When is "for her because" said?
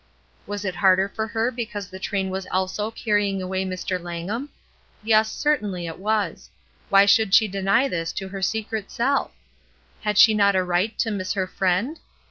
1.07-1.87